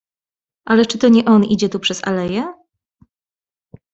[0.65, 2.53] "Ale czy to nie on idzie tu przez aleję?"